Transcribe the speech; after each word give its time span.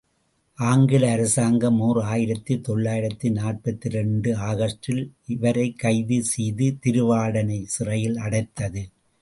ஆங்கில 0.55 1.11
அரசாங்கம் 1.11 1.79
ஓர் 1.79 1.99
ஆயிரத்து 1.99 2.61
தொள்ளாயிரத்து 2.61 3.31
நாற்பத்திரண்டு 3.31 4.35
ஆகஸ்டில் 4.35 5.11
இவரைக் 5.27 5.79
கைது 5.79 6.23
செய்து 6.23 6.77
திருவாடானை 6.85 7.63
சிறையில் 7.65 8.17
அடைத்தது. 8.17 8.89